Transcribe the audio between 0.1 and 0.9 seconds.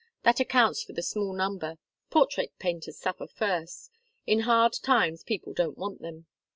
That accounts